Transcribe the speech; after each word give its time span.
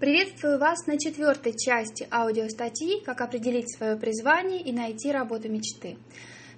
Приветствую 0.00 0.58
вас 0.58 0.86
на 0.86 0.98
четвертой 0.98 1.52
части 1.52 2.08
аудиостатьи 2.10 3.04
«Как 3.04 3.20
определить 3.20 3.76
свое 3.76 3.96
призвание 3.96 4.62
и 4.62 4.72
найти 4.72 5.12
работу 5.12 5.50
мечты». 5.50 5.98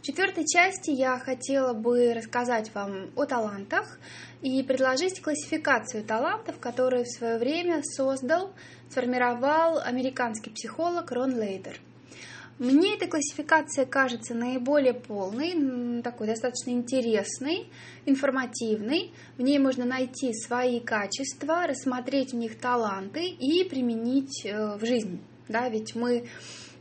В 0.00 0.07
четвертой 0.07 0.46
части 0.46 0.91
я 0.91 1.19
хотела 1.19 1.73
бы 1.73 2.15
рассказать 2.15 2.73
вам 2.73 3.11
о 3.17 3.25
талантах 3.25 3.99
и 4.43 4.63
предложить 4.63 5.21
классификацию 5.21 6.05
талантов, 6.05 6.61
которую 6.61 7.05
в 7.05 7.09
свое 7.09 7.37
время 7.39 7.83
создал, 7.83 8.55
сформировал 8.88 9.81
американский 9.81 10.51
психолог 10.51 11.11
Рон 11.11 11.35
Лейдер– 11.35 11.81
мне 12.58 12.94
эта 12.94 13.06
классификация 13.06 13.87
кажется 13.87 14.34
наиболее 14.34 14.94
полной, 14.94 16.02
такой 16.02 16.27
достаточно 16.27 16.70
интересной, 16.70 17.69
информативной. 18.05 19.10
В 19.37 19.42
ней 19.42 19.59
можно 19.59 19.84
найти 19.84 20.32
свои 20.34 20.80
качества, 20.80 21.66
рассмотреть 21.66 22.33
в 22.33 22.37
них 22.37 22.59
таланты 22.59 23.27
и 23.27 23.65
применить 23.65 24.45
э, 24.45 24.77
в 24.77 24.84
жизни. 24.84 25.20
Да, 25.48 25.69
ведь 25.69 25.95
мы 25.95 26.27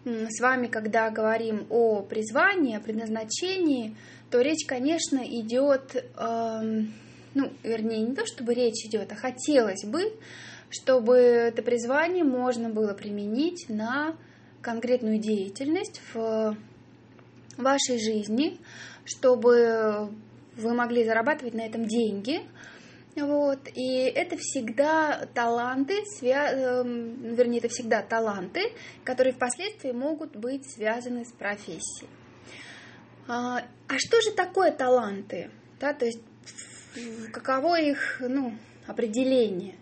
с 0.06 0.42
вами, 0.42 0.68
когда 0.68 1.10
говорим 1.10 1.68
о 1.70 2.02
призвании, 2.02 2.76
о 2.76 2.80
предназначении, 2.80 3.96
то 4.30 4.42
речь, 4.42 4.66
конечно, 4.66 5.20
идет, 5.20 5.96
э, 5.96 6.84
ну, 7.34 7.52
вернее, 7.64 8.02
не 8.02 8.16
то, 8.16 8.26
чтобы 8.26 8.54
речь 8.54 8.86
идет, 8.86 9.12
а 9.12 9.16
хотелось 9.16 9.86
бы, 9.86 10.14
чтобы 10.70 11.16
это 11.16 11.62
призвание 11.62 12.24
можно 12.24 12.70
было 12.70 12.94
применить 12.94 13.66
на 13.68 14.16
конкретную 14.62 15.20
деятельность 15.20 16.02
в 16.14 16.56
вашей 17.58 18.00
жизни, 18.00 18.60
чтобы 19.06 20.10
вы 20.56 20.74
могли 20.74 21.04
зарабатывать 21.04 21.54
на 21.54 21.62
этом 21.62 21.86
деньги. 21.86 22.42
Вот. 23.16 23.60
И 23.76 24.04
это 24.04 24.38
всегда 24.38 25.28
таланты, 25.34 25.96
свя... 26.18 26.52
Эм, 26.52 27.36
вернее, 27.36 27.60
это 27.60 27.68
всегда 27.68 28.02
таланты, 28.02 28.72
которые 29.04 29.34
впоследствии 29.34 29.92
могут 29.92 30.36
быть 30.36 30.70
связаны 30.72 31.26
с 31.26 31.32
профессией. 31.32 32.10
А, 33.28 33.60
а 33.88 33.98
что 33.98 34.22
же 34.22 34.32
такое 34.32 34.72
таланты? 34.72 35.52
Да, 35.80 35.94
то 35.94 36.06
есть 36.06 36.22
каково 37.32 37.80
их 37.80 38.22
ну, 38.22 38.54
определение? 38.88 39.76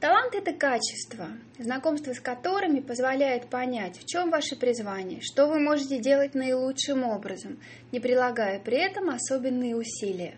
Талант– 0.00 0.32
это 0.36 0.52
качество, 0.52 1.26
знакомство 1.58 2.12
с 2.12 2.20
которыми 2.20 2.78
позволяет 2.78 3.50
понять, 3.50 3.98
в 3.98 4.06
чем 4.06 4.30
ваше 4.30 4.54
призвание, 4.54 5.20
что 5.20 5.48
вы 5.48 5.58
можете 5.58 5.98
делать 5.98 6.36
наилучшим 6.36 7.02
образом, 7.02 7.58
не 7.90 7.98
прилагая 7.98 8.60
при 8.60 8.78
этом 8.78 9.10
особенные 9.10 9.74
усилия. 9.74 10.36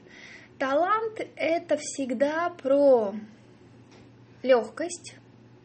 Талант– 0.59 1.21
это 1.37 1.77
всегда 1.77 2.49
про 2.49 3.15
легкость, 4.43 5.17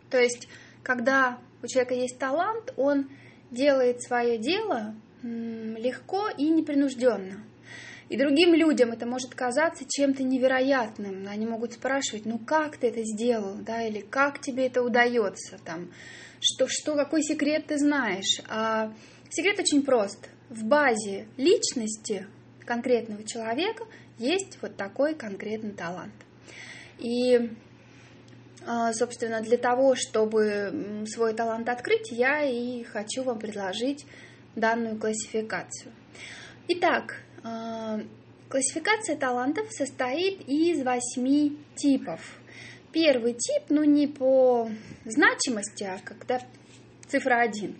то 0.10 0.20
есть, 0.20 0.50
когда 0.84 1.40
у 1.64 1.68
человека 1.68 1.94
есть 1.94 2.20
талант, 2.20 2.74
он 2.76 3.10
делает 3.50 4.04
свое 4.04 4.38
дело 4.38 4.94
легко 5.24 6.28
и 6.38 6.50
непринужденно– 6.50 7.42
и 8.08 8.18
другим 8.18 8.54
людям 8.54 8.92
это 8.92 9.06
может 9.06 9.34
казаться 9.34 9.86
чем-то 9.88 10.24
невероятным. 10.24 11.28
Они 11.28 11.46
могут 11.46 11.74
спрашивать, 11.74 12.26
ну 12.26 12.38
как 12.38 12.78
ты 12.78 12.88
это 12.88 13.02
сделал, 13.04 13.56
да, 13.56 13.82
или 13.82 14.00
как 14.02 14.40
тебе 14.40 14.68
это 14.68 14.84
удается, 14.84 15.58
там, 15.64 15.92
что, 16.40 16.68
что, 16.70 16.96
какой 16.96 17.24
секрет 17.24 17.66
ты 17.68 17.78
знаешь. 17.78 18.42
А 18.48 18.94
секрет 19.30 19.60
очень 19.60 19.84
прост. 19.84 20.30
В 20.50 20.64
базе 20.64 21.28
личности 21.38 22.28
конкретного 22.66 23.24
человека 23.24 23.86
есть 24.20 24.60
вот 24.62 24.76
такой 24.76 25.16
конкретный 25.16 25.74
талант. 25.74 26.14
И, 27.00 27.52
а, 28.66 28.94
собственно, 28.94 29.42
для 29.42 29.58
того, 29.58 29.96
чтобы 29.96 31.04
свой 31.08 31.34
талант 31.34 31.68
открыть, 31.70 32.12
я 32.12 32.44
и 32.44 32.84
хочу 32.84 33.24
вам 33.24 33.40
предложить 33.40 34.06
данную 34.56 35.00
классификацию. 35.00 35.92
Итак, 36.68 37.25
классификация 38.50 39.16
талантов 39.18 39.72
состоит 39.72 40.42
из 40.48 40.84
восьми 40.84 41.58
типов. 41.76 42.20
Первый 42.92 43.34
тип, 43.34 43.64
ну 43.70 43.84
не 43.84 44.08
по 44.08 44.70
значимости, 45.04 45.84
а 45.84 46.00
когда 46.04 46.40
цифра 47.08 47.42
один. 47.42 47.78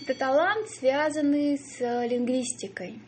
Это 0.00 0.14
талант, 0.14 0.68
связанный 0.70 1.58
с 1.58 1.80
лингвистикой. 1.80 3.00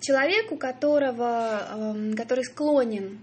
Человек, 0.00 0.50
у 0.50 0.56
которого, 0.56 1.94
который 2.16 2.44
склонен 2.44 3.20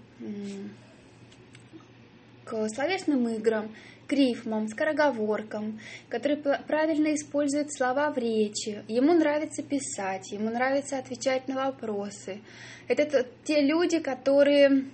к 2.46 2.70
словесным 2.70 3.28
играм, 3.30 3.76
к 4.08 4.14
рифмам, 4.14 4.68
скороговоркам, 4.68 5.80
который 6.10 6.38
правильно 6.38 7.14
использует 7.14 7.74
слова 7.74 8.10
в 8.12 8.18
речи. 8.18 8.84
Ему 8.88 9.14
нравится 9.14 9.62
писать, 9.62 10.32
ему 10.32 10.50
нравится 10.50 10.98
отвечать 10.98 11.48
на 11.48 11.66
вопросы. 11.66 12.40
Это 12.88 13.26
те 13.44 13.62
люди, 13.62 14.00
которые 14.00 14.86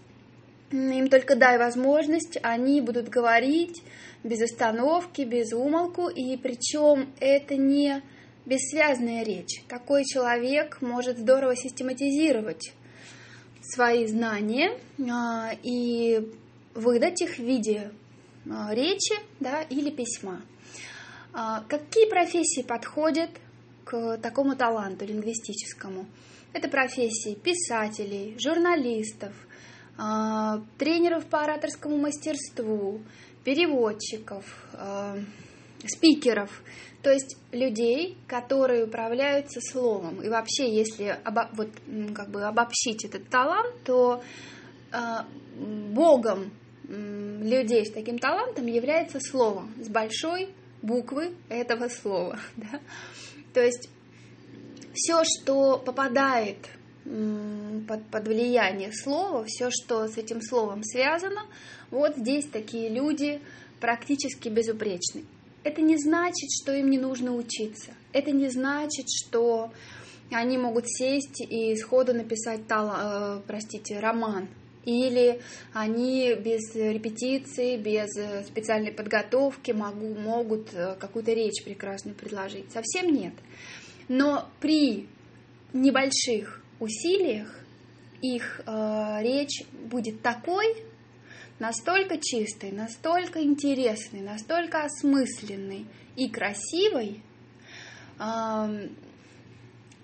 им 0.72 1.07
только 1.09 1.35
дай 1.35 1.57
возможность, 1.57 2.40
они 2.41 2.81
будут 2.81 3.07
говорить 3.09 3.84
без 4.23 4.41
остановки, 4.41 5.22
без 5.22 5.53
умолку, 5.53 6.07
и 6.07 6.35
причем 6.38 7.13
это 7.19 7.56
не 7.56 8.02
бессвязная 8.46 9.23
речь. 9.23 9.62
Такой 9.68 10.03
человек 10.06 10.81
может 10.81 11.19
здорово 11.19 11.56
систематизировать 11.56 12.73
свои 13.62 14.07
знания 14.07 14.78
а, 15.09 15.52
и 15.62 16.31
выдать 16.73 17.22
их 17.22 17.35
в 17.35 17.40
виде 17.40 17.91
речи 18.45 19.15
да, 19.39 19.61
или 19.61 19.89
письма. 19.89 20.41
А, 21.33 21.61
какие 21.67 22.09
профессии 22.09 22.61
подходят 22.61 23.29
к 23.85 24.17
такому 24.17 24.55
таланту 24.55 25.05
лингвистическому? 25.05 26.05
Это 26.53 26.69
профессии 26.69 27.33
писателей, 27.35 28.37
журналистов, 28.39 29.33
а, 29.97 30.61
тренеров 30.77 31.25
по 31.25 31.41
ораторскому 31.43 31.97
мастерству, 31.97 33.01
переводчиков, 33.43 34.45
спикеров, 35.85 36.63
то 37.01 37.11
есть 37.11 37.35
людей, 37.51 38.17
которые 38.25 38.85
управляются 38.85 39.59
словом. 39.59 40.21
И 40.21 40.29
вообще, 40.29 40.73
если 40.73 41.19
обо, 41.25 41.49
вот, 41.51 41.67
как 42.15 42.29
бы 42.29 42.43
обобщить 42.43 43.03
этот 43.03 43.27
талант, 43.27 43.75
то 43.83 44.23
Богом 45.57 46.53
людей 46.88 47.85
с 47.85 47.91
таким 47.91 48.19
талантом 48.19 48.67
является 48.67 49.19
слово 49.19 49.67
с 49.81 49.88
большой 49.88 50.49
буквы 50.81 51.33
этого 51.49 51.88
слова. 51.88 52.39
Да? 52.57 52.79
То 53.53 53.61
есть 53.61 53.89
все, 54.93 55.23
что 55.23 55.77
попадает 55.77 56.57
под, 57.03 58.05
под 58.09 58.27
влияние 58.27 58.91
слова, 58.91 59.45
все, 59.47 59.69
что 59.72 60.07
с 60.07 60.17
этим 60.17 60.41
словом 60.41 60.83
связано, 60.83 61.41
вот 61.91 62.17
здесь 62.17 62.47
такие 62.47 62.89
люди 62.89 63.41
практически 63.79 64.49
безупречны. 64.49 65.25
Это 65.63 65.81
не 65.81 65.97
значит, 65.97 66.49
что 66.51 66.73
им 66.73 66.89
не 66.89 66.97
нужно 66.97 67.35
учиться. 67.35 67.91
Это 68.11 68.31
не 68.31 68.49
значит, 68.49 69.05
что 69.09 69.72
они 70.31 70.57
могут 70.57 70.85
сесть 70.88 71.41
и 71.41 71.75
сходу 71.75 72.13
написать, 72.13 72.67
тал, 72.67 72.91
э, 72.95 73.41
простите, 73.45 73.99
роман 73.99 74.47
или 74.85 75.39
они 75.73 76.33
без 76.35 76.75
репетиции, 76.75 77.77
без 77.77 78.16
э, 78.17 78.44
специальной 78.44 78.91
подготовки 78.91 79.71
могу, 79.71 80.13
могут 80.13 80.73
э, 80.73 80.95
какую-то 80.99 81.31
речь 81.31 81.63
прекрасную 81.63 82.16
предложить. 82.16 82.71
Совсем 82.71 83.13
нет. 83.13 83.33
Но 84.09 84.49
при 84.59 85.07
небольших 85.72 86.61
усилиях 86.79 87.59
их 88.22 88.61
э, 88.66 89.17
речь 89.22 89.63
будет 89.89 90.22
такой, 90.22 90.75
настолько 91.59 92.17
чистой, 92.17 92.72
настолько 92.72 93.41
интересной, 93.41 94.22
настолько 94.22 94.84
осмысленной 94.84 95.85
и 96.16 96.29
красивой, 96.29 97.22
э, 98.19 98.87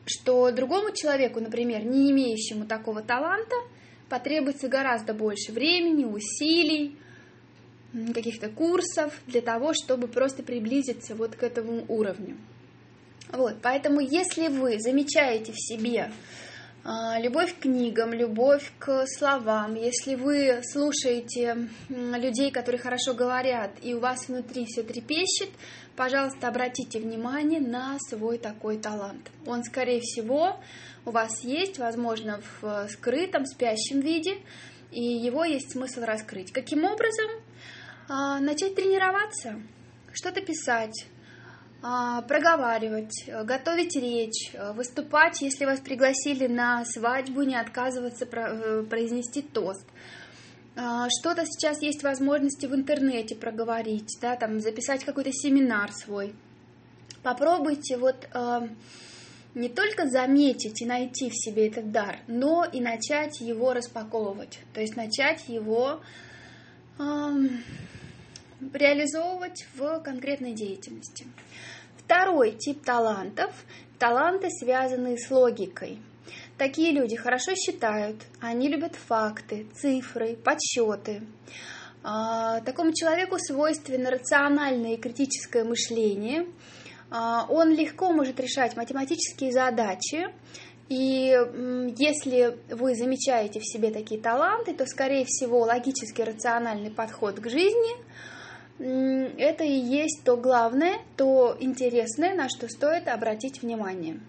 что 0.05 0.51
другому 0.51 0.95
человеку, 0.95 1.39
например, 1.39 1.83
не 1.85 2.11
имеющему 2.11 2.65
такого 2.65 3.01
таланта, 3.01 3.55
потребуется 4.09 4.67
гораздо 4.67 5.13
больше 5.13 5.51
времени, 5.51 6.05
усилий, 6.05 6.97
каких-то 8.13 8.49
курсов 8.49 9.13
для 9.27 9.41
того, 9.41 9.73
чтобы 9.73 10.07
просто 10.07 10.43
приблизиться 10.43 11.15
вот 11.15 11.35
к 11.35 11.43
этому 11.43 11.85
уровню. 11.87 12.37
Вот, 13.31 13.57
поэтому 13.61 13.99
если 13.99 14.47
вы 14.47 14.79
замечаете 14.79 15.51
в 15.51 15.59
себе 15.59 16.11
любовь 16.83 17.55
к 17.55 17.63
книгам, 17.63 18.13
любовь 18.13 18.71
к 18.79 19.05
словам, 19.07 19.75
если 19.75 20.15
вы 20.15 20.61
слушаете 20.63 21.69
людей, 21.89 22.51
которые 22.51 22.81
хорошо 22.81 23.13
говорят, 23.13 23.71
и 23.81 23.93
у 23.93 23.99
вас 23.99 24.27
внутри 24.27 24.65
все 24.65 24.83
трепещет, 24.83 25.49
пожалуйста, 25.95 26.47
обратите 26.47 26.99
внимание 26.99 27.59
на 27.59 27.97
свой 28.09 28.37
такой 28.37 28.77
талант. 28.77 29.29
Он, 29.45 29.63
скорее 29.63 29.99
всего, 29.99 30.59
у 31.05 31.11
вас 31.11 31.43
есть, 31.43 31.77
возможно, 31.79 32.41
в 32.61 32.87
скрытом, 32.89 33.45
спящем 33.45 33.99
виде, 33.99 34.37
и 34.91 35.01
его 35.01 35.43
есть 35.43 35.73
смысл 35.73 36.01
раскрыть. 36.01 36.51
Каким 36.51 36.85
образом? 36.85 37.29
А, 38.07 38.39
начать 38.39 38.75
тренироваться, 38.75 39.61
что-то 40.13 40.41
писать, 40.41 41.05
а, 41.05 41.18
проговаривать, 41.81 43.29
готовить 43.45 43.95
речь, 43.95 44.51
выступать, 44.73 45.41
если 45.41 45.65
вас 45.65 45.79
пригласили 45.79 46.47
на 46.47 46.83
свадьбу, 46.85 47.43
не 47.43 47.55
отказываться 47.55 48.25
э, 48.25 48.83
произнести 48.83 49.41
тост. 49.41 49.85
А, 50.75 51.07
что-то 51.09 51.45
сейчас 51.45 51.81
есть 51.81 52.03
возможности 52.03 52.65
в 52.65 52.75
интернете 52.75 53.35
проговорить, 53.35 54.17
да, 54.21 54.35
там 54.35 54.59
записать 54.59 55.05
какой-то 55.05 55.31
семинар 55.31 55.91
свой. 55.93 56.33
Попробуйте 57.23 57.97
вот 57.97 58.27
не 59.55 59.69
только 59.69 60.07
заметить 60.07 60.81
и 60.81 60.85
найти 60.85 61.29
в 61.29 61.35
себе 61.35 61.67
этот 61.67 61.91
дар, 61.91 62.19
но 62.27 62.65
и 62.65 62.79
начать 62.79 63.41
его 63.41 63.73
распаковывать, 63.73 64.59
то 64.73 64.81
есть 64.81 64.95
начать 64.95 65.47
его 65.47 66.01
э, 66.99 67.03
реализовывать 68.73 69.65
в 69.75 69.99
конкретной 70.01 70.53
деятельности. 70.53 71.27
Второй 71.97 72.51
тип 72.51 72.83
талантов– 72.83 73.51
таланты, 73.99 74.49
связанные 74.49 75.17
с 75.17 75.29
логикой. 75.29 75.99
Такие 76.57 76.91
люди 76.91 77.15
хорошо 77.15 77.53
считают, 77.55 78.17
они 78.39 78.67
любят 78.67 78.95
факты, 78.95 79.67
цифры, 79.75 80.35
подсчеты. 80.35 81.21
А, 82.03 82.61
такому 82.61 82.93
человеку 82.93 83.37
свойственно 83.39 84.09
рациональное 84.11 84.93
и 84.93 84.97
критическое 84.97 85.63
мышление– 85.63 86.47
а, 87.11 87.45
он 87.49 87.73
легко 87.73 88.11
может 88.11 88.39
решать 88.39 88.75
математические 88.75 89.51
задачи, 89.51 90.27
и 90.89 91.35
если 91.97 92.57
вы 92.69 92.95
замечаете 92.95 93.59
в 93.59 93.65
себе 93.65 93.91
такие 93.91 94.19
таланты, 94.19 94.73
то, 94.73 94.85
скорее 94.85 95.25
всего, 95.25 95.59
логический 95.59 96.23
рациональный 96.23 96.91
подход 96.91 97.39
к 97.39 97.49
жизни 97.49 97.95
это 98.79 99.63
и 99.63 99.73
есть 99.73 100.23
то 100.23 100.37
главное, 100.37 100.99
то 101.17 101.55
интересное, 101.59 102.33
на 102.33 102.47
что 102.49 102.67
стоит 102.69 103.07
обратить 103.07 103.61
внимание. 103.61 104.19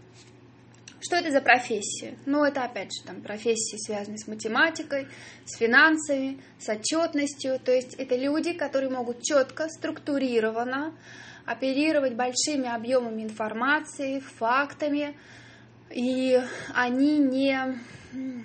Что 1.00 1.17
это 1.17 1.31
за 1.31 1.41
профессия? 1.41 2.19
Ну, 2.26 2.44
это, 2.44 2.62
опять 2.64 2.91
же, 2.93 3.06
там, 3.06 3.23
профессии, 3.23 3.79
связанные 3.79 4.19
с 4.19 4.26
математикой, 4.26 5.06
с 5.47 5.56
финансами, 5.56 6.43
с 6.58 6.69
отчетностью. 6.69 7.58
То 7.58 7.73
есть 7.73 7.94
это 7.94 8.17
люди, 8.17 8.52
которые 8.52 8.91
могут 8.91 9.23
четко, 9.23 9.69
структурированно 9.69 10.94
оперировать 11.47 12.14
большими 12.14 12.69
объемами 12.69 13.23
информации, 13.23 14.20
фактами, 14.20 15.17
и 15.91 16.38
они 16.75 17.19
не, 17.19 17.79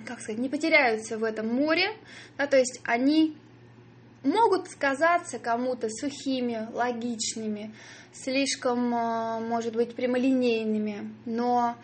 как 0.06 0.20
сказать, 0.20 0.40
не 0.40 0.48
потеряются 0.48 1.18
в 1.18 1.24
этом 1.24 1.46
море, 1.46 1.90
да, 2.38 2.46
то 2.46 2.56
есть 2.56 2.80
они 2.84 3.36
могут 4.26 4.68
сказаться 4.68 5.38
кому-то 5.38 5.88
сухими, 5.88 6.68
логичными, 6.72 7.74
слишком, 8.12 8.94
а, 8.94 9.40
может 9.40 9.74
быть, 9.74 9.94
прямолинейными, 9.94 11.14
но 11.24 11.76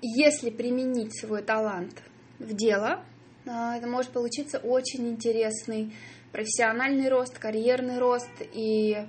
если 0.00 0.50
применить 0.50 1.18
свой 1.18 1.42
талант 1.42 2.02
в 2.38 2.54
дело, 2.54 3.04
а, 3.46 3.76
это 3.76 3.86
может 3.86 4.12
получиться 4.12 4.58
очень 4.58 5.08
интересный 5.08 5.94
профессиональный 6.32 7.08
рост, 7.08 7.38
карьерный 7.38 7.98
рост 7.98 8.30
и 8.52 9.06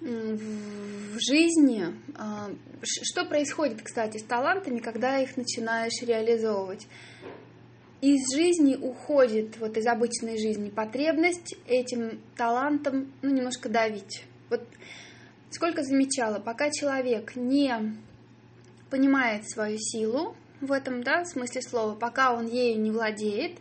в 0.00 1.18
жизни, 1.20 1.86
а, 2.16 2.50
что 2.82 3.24
происходит, 3.24 3.82
кстати, 3.82 4.18
с 4.18 4.24
талантами, 4.24 4.78
когда 4.78 5.18
их 5.18 5.36
начинаешь 5.36 6.02
реализовывать? 6.02 6.88
Из 8.02 8.20
жизни 8.36 8.74
уходит, 8.74 9.56
вот 9.58 9.78
из 9.78 9.86
обычной 9.86 10.38
жизни, 10.38 10.68
потребность 10.68 11.54
этим 11.66 12.20
талантом, 12.36 13.10
ну, 13.22 13.30
немножко 13.30 13.70
давить. 13.70 14.24
Вот 14.50 14.62
сколько 15.50 15.82
замечала, 15.82 16.38
пока 16.38 16.70
человек 16.70 17.34
не 17.34 17.96
понимает 18.90 19.48
свою 19.48 19.78
силу 19.78 20.36
в 20.60 20.72
этом, 20.72 21.02
да, 21.02 21.24
смысле 21.24 21.62
слова, 21.62 21.94
пока 21.94 22.34
он 22.34 22.46
ею 22.48 22.78
не 22.78 22.90
владеет, 22.90 23.58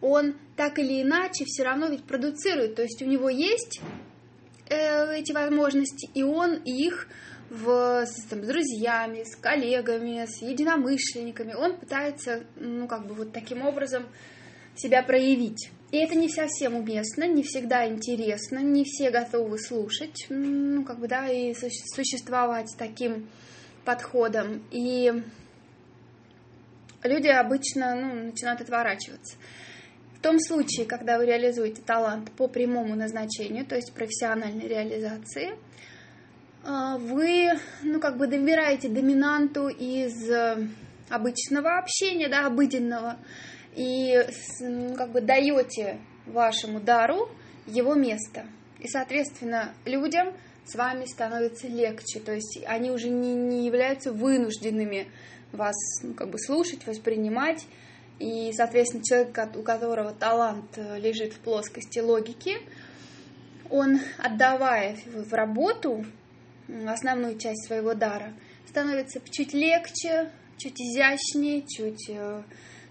он 0.00 0.36
так 0.54 0.78
или 0.78 1.02
иначе 1.02 1.44
все 1.46 1.64
равно 1.64 1.88
ведь 1.88 2.04
продуцирует, 2.04 2.76
то 2.76 2.82
есть 2.82 3.02
у 3.02 3.06
него 3.06 3.28
есть 3.28 3.80
Э, 4.70 5.14
эти 5.14 5.32
возможности, 5.32 6.10
и 6.12 6.22
он 6.22 6.56
их 6.56 7.08
в, 7.50 8.04
с, 8.04 8.24
там, 8.24 8.44
с 8.44 8.46
друзьями, 8.46 9.24
с 9.24 9.36
коллегами, 9.36 10.24
с 10.26 10.42
единомышленниками, 10.42 11.54
он 11.54 11.78
пытается, 11.78 12.44
ну, 12.56 12.86
как 12.86 13.06
бы 13.06 13.14
вот 13.14 13.32
таким 13.32 13.66
образом 13.66 14.06
себя 14.76 15.02
проявить. 15.02 15.70
И 15.90 15.96
это 15.96 16.14
не 16.14 16.28
совсем 16.28 16.76
уместно, 16.76 17.26
не 17.26 17.42
всегда 17.42 17.88
интересно, 17.88 18.58
не 18.58 18.84
все 18.84 19.10
готовы 19.10 19.58
слушать, 19.58 20.26
ну, 20.28 20.84
как 20.84 20.98
бы, 21.00 21.08
да, 21.08 21.28
и 21.28 21.54
существовать 21.54 22.74
таким 22.76 23.28
подходом. 23.84 24.62
И 24.70 25.10
люди 27.02 27.28
обычно, 27.28 27.94
ну, 27.94 28.26
начинают 28.26 28.60
отворачиваться. 28.60 29.36
В 30.18 30.20
том 30.20 30.38
случае, 30.40 30.84
когда 30.84 31.16
вы 31.16 31.26
реализуете 31.26 31.80
талант 31.80 32.30
по 32.32 32.48
прямому 32.48 32.94
назначению, 32.94 33.64
то 33.64 33.76
есть 33.76 33.94
профессиональной 33.94 34.66
реализации, 34.66 35.52
вы, 36.98 37.50
ну, 37.82 38.00
как 38.00 38.18
бы 38.18 38.26
добираете 38.26 38.88
доминанту 38.88 39.68
из 39.68 40.30
обычного 41.08 41.78
общения, 41.78 42.28
да, 42.28 42.46
обыденного, 42.46 43.16
и, 43.74 44.26
как 44.96 45.12
бы 45.12 45.20
даете 45.20 45.98
вашему 46.26 46.80
дару 46.80 47.28
его 47.66 47.94
место. 47.94 48.46
И, 48.80 48.88
соответственно, 48.88 49.72
людям 49.84 50.34
с 50.66 50.74
вами 50.74 51.06
становится 51.06 51.66
легче, 51.66 52.20
то 52.20 52.32
есть 52.32 52.60
они 52.66 52.90
уже 52.90 53.08
не, 53.08 53.34
не 53.34 53.66
являются 53.66 54.12
вынужденными 54.12 55.08
вас, 55.52 55.74
ну, 56.02 56.14
как 56.14 56.30
бы 56.30 56.38
слушать, 56.38 56.86
воспринимать, 56.86 57.64
и, 58.18 58.52
соответственно, 58.52 59.04
человек, 59.04 59.56
у 59.56 59.62
которого 59.62 60.12
талант 60.12 60.76
э, 60.76 60.98
лежит 60.98 61.32
в 61.32 61.38
плоскости 61.38 62.00
логики, 62.00 62.56
он, 63.70 64.00
отдавая 64.18 64.96
в 65.06 65.32
работу 65.32 66.04
основную 66.86 67.38
часть 67.38 67.66
своего 67.66 67.94
дара, 67.94 68.32
становится 68.68 69.20
чуть 69.30 69.54
легче, 69.54 70.30
чуть 70.58 70.80
изящнее, 70.80 71.62
чуть, 71.66 72.08
э, 72.10 72.42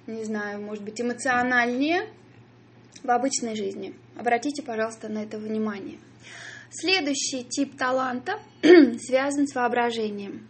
не 0.07 0.23
знаю, 0.23 0.61
может 0.61 0.83
быть, 0.83 0.99
эмоциональнее 0.99 2.09
в 3.03 3.11
обычной 3.11 3.55
жизни. 3.55 3.93
Обратите, 4.17 4.63
пожалуйста, 4.63 5.09
на 5.09 5.19
это 5.19 5.37
внимание. 5.37 5.99
Следующий 6.69 7.43
тип 7.43 7.77
таланта 7.77 8.39
связан 8.99 9.47
с 9.47 9.55
воображением. 9.55 10.47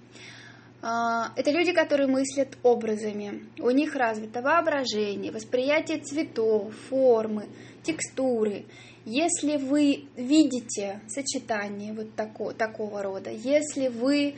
А, 0.81 1.31
это 1.35 1.51
люди, 1.51 1.73
которые 1.73 2.07
мыслят 2.07 2.57
образами. 2.63 3.45
У 3.59 3.69
них 3.71 3.95
развито 3.95 4.41
воображение, 4.41 5.31
восприятие 5.31 5.99
цветов, 5.99 6.73
формы, 6.89 7.47
текстуры. 7.83 8.65
Если 9.05 9.57
вы 9.57 10.05
видите 10.15 10.99
сочетание 11.07 11.93
вот 11.93 12.13
тако, 12.15 12.51
такого 12.53 13.01
рода, 13.01 13.31
если 13.31 13.87
вы 13.87 14.35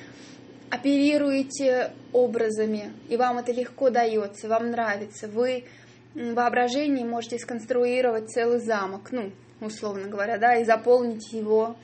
оперируете 0.69 1.91
образами, 2.13 2.93
и 3.10 3.17
вам 3.17 3.39
это 3.39 3.51
легко 3.51 3.89
дается, 3.89 4.48
вам 4.48 4.69
нравится, 4.69 5.27
вы 5.27 5.65
в 6.13 6.34
воображении 6.34 7.03
можете 7.03 7.39
сконструировать 7.39 8.29
целый 8.29 8.60
замок, 8.60 9.12
ну, 9.12 9.31
условно 9.62 10.08
говоря, 10.08 10.38
да, 10.38 10.55
и 10.58 10.63
заполнить 10.63 11.34
его 11.34 11.75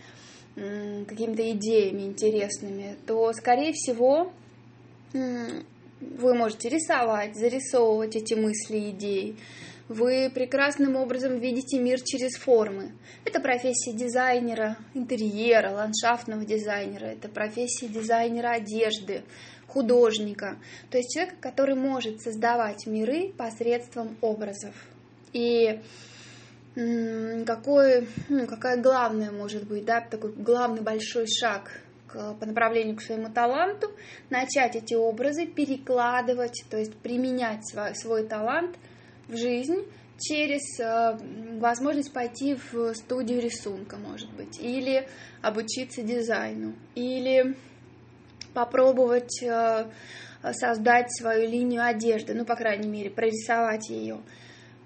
какими-то 0.56 1.52
идеями 1.52 2.04
интересными, 2.04 2.96
то, 3.06 3.34
скорее 3.34 3.74
всего, 3.74 4.32
вы 5.16 6.34
можете 6.34 6.70
рисовать, 6.70 7.36
зарисовывать 7.36 8.16
эти 8.16 8.34
мысли 8.34 8.90
идеи. 8.92 9.38
Вы 9.88 10.32
прекрасным 10.34 10.96
образом 10.96 11.38
видите 11.38 11.80
мир 11.80 12.02
через 12.02 12.38
формы. 12.38 12.92
Это 13.24 13.40
профессия 13.40 13.94
дизайнера 13.94 14.78
интерьера, 14.96 15.72
ландшафтного 15.72 16.44
дизайнера, 16.44 17.06
это 17.06 17.30
профессия 17.30 17.88
дизайнера 17.88 18.50
одежды, 18.54 19.24
художника. 19.68 20.58
То 20.90 20.98
есть 20.98 21.14
человек, 21.14 21.40
который 21.40 21.76
может 21.76 22.20
создавать 22.22 22.88
миры 22.88 23.32
посредством 23.38 24.18
образов. 24.22 24.74
И 25.34 25.80
какой, 26.74 28.08
ну, 28.28 28.48
какая 28.48 28.82
главная 28.82 29.32
может 29.32 29.68
быть, 29.68 29.86
да, 29.86 30.02
такой 30.02 30.34
главный 30.34 30.82
большой 30.82 31.28
шаг 31.28 31.72
по 32.40 32.46
направлению 32.46 32.96
к 32.96 33.02
своему 33.02 33.30
таланту, 33.32 33.92
начать 34.30 34.76
эти 34.76 34.94
образы 34.94 35.46
перекладывать, 35.46 36.64
то 36.70 36.78
есть 36.78 36.96
применять 36.98 37.68
свой, 37.68 37.96
свой 37.96 38.28
талант 38.28 38.78
в 39.28 39.36
жизнь 39.36 39.86
через 40.20 40.80
э, 40.80 41.18
возможность 41.60 42.14
пойти 42.14 42.56
в 42.56 42.94
студию 42.94 43.42
рисунка, 43.42 43.98
может 43.98 44.32
быть, 44.34 44.60
или 44.60 45.08
обучиться 45.42 46.02
дизайну, 46.04 46.74
или 46.96 47.56
попробовать 48.54 49.44
э, 49.44 49.86
создать 50.54 51.12
свою 51.12 51.50
линию 51.50 51.84
одежды, 51.84 52.34
ну, 52.34 52.46
по 52.46 52.56
крайней 52.56 52.88
мере, 52.88 53.10
прорисовать 53.10 53.90
ее. 53.90 54.22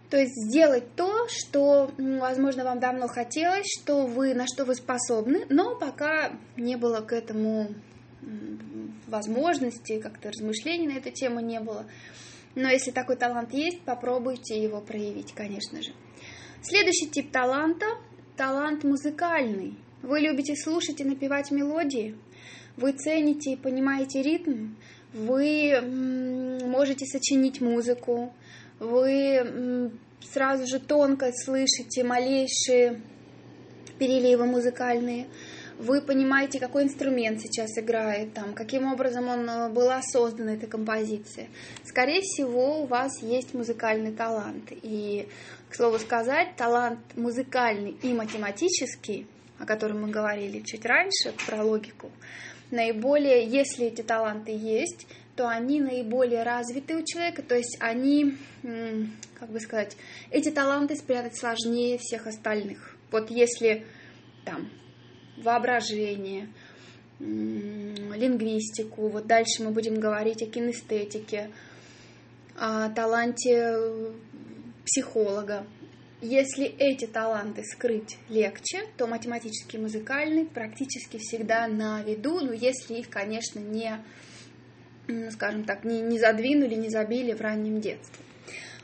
То 0.10 0.18
есть 0.18 0.34
сделать 0.36 0.96
то, 0.96 1.28
что, 1.28 1.92
возможно, 1.98 2.64
вам 2.64 2.80
давно 2.80 3.08
хотелось, 3.08 3.68
что 3.80 4.08
вы, 4.08 4.34
на 4.34 4.48
что 4.48 4.66
вы 4.66 4.74
способны, 4.74 5.46
но 5.50 5.76
пока 5.78 6.32
не 6.58 6.78
было 6.78 7.02
к 7.02 7.14
этому 7.14 7.70
возможности, 9.08 10.00
как-то 10.00 10.30
размышлений 10.30 10.88
на 10.88 10.98
эту 10.98 11.12
тему 11.12 11.40
не 11.40 11.60
было. 11.60 11.86
Но 12.56 12.70
если 12.70 12.92
такой 12.92 13.18
талант 13.18 13.54
есть, 13.54 13.82
попробуйте 13.82 14.62
его 14.62 14.82
проявить, 14.82 15.34
конечно 15.34 15.82
же. 15.82 15.92
Следующий 16.62 17.10
тип 17.10 17.32
таланта– 17.32 17.86
талант 18.36 18.84
музыкальный. 18.84 19.78
Вы 20.02 20.22
любите 20.22 20.56
слушать 20.56 21.02
и 21.02 21.04
напевать 21.04 21.52
мелодии, 21.52 22.18
вы 22.78 22.94
цените 22.94 23.54
и 23.54 23.58
понимаете 23.58 24.22
ритм, 24.22 24.76
вы 25.14 25.80
можете 26.66 27.06
сочинить 27.06 27.62
музыку, 27.62 28.34
вы 28.80 29.92
сразу 30.32 30.68
же 30.68 30.80
тонко 30.80 31.32
слышите 31.34 32.04
малейшие 32.04 33.02
переливы 33.98 34.46
музыкальные, 34.46 35.28
вы 35.80 36.02
понимаете, 36.02 36.60
какой 36.60 36.84
инструмент 36.84 37.40
сейчас 37.40 37.78
играет, 37.78 38.34
там, 38.34 38.54
каким 38.54 38.92
образом 38.92 39.30
он 39.30 39.50
э, 39.50 39.70
была 39.70 40.02
создана 40.02 40.54
эта 40.56 40.68
композиция. 40.68 41.48
Скорее 41.86 42.20
всего, 42.20 42.82
у 42.82 42.86
вас 42.86 43.22
есть 43.22 43.54
музыкальный 43.54 44.12
талант. 44.12 44.72
И, 44.72 45.30
к 45.70 45.76
слову 45.76 45.98
сказать, 45.98 46.58
талант 46.58 47.00
музыкальный 47.16 47.92
и 47.92 48.14
математический, 48.14 49.26
о 49.58 49.66
котором 49.66 50.02
мы 50.02 50.10
говорили 50.10 50.60
чуть 50.66 50.86
раньше, 50.86 51.34
про 51.48 51.64
логику, 51.64 52.12
наиболее, 52.72 53.46
если 53.46 53.86
эти 53.86 54.02
таланты 54.02 54.52
есть, 54.52 55.08
то 55.40 55.48
они 55.48 55.80
наиболее 55.80 56.44
развиты 56.44 56.98
у 56.98 57.06
человека, 57.06 57.42
то 57.42 57.56
есть 57.56 57.78
они, 57.80 58.36
как 59.40 59.50
бы 59.50 59.62
сказать, 59.62 59.96
эти 60.32 60.52
таланты 60.52 60.98
спрятать 60.98 61.38
сложнее 61.38 61.98
всех 61.98 62.28
остальных. 62.28 62.98
Вот 63.10 63.32
если 63.32 63.86
там 64.44 64.70
воображение, 65.38 66.50
лингвистику, 67.20 69.08
вот 69.08 69.28
дальше 69.28 69.64
мы 69.64 69.72
будем 69.72 70.02
говорить 70.02 70.42
о 70.44 70.46
кинестетике, 70.46 71.52
о 72.58 72.90
таланте 72.90 73.78
психолога. 74.84 75.66
Если 76.22 76.66
эти 76.66 77.06
таланты 77.06 77.64
скрыть 77.64 78.18
легче, 78.28 78.88
то 78.98 79.08
математический 79.08 79.80
и 79.80 79.82
музыкальный 79.82 80.44
практически 80.46 81.16
всегда 81.18 81.70
на 81.70 82.04
виду, 82.04 82.42
ну 82.42 82.52
если 82.52 82.96
их, 82.96 83.10
конечно, 83.10 83.60
не 83.60 84.04
скажем 85.32 85.64
так, 85.64 85.84
не, 85.84 86.02
не 86.02 86.20
задвинули, 86.20 86.76
не 86.76 86.90
забили 86.90 87.34
в 87.34 87.42
раннем 87.42 87.80
детстве. 87.80 88.24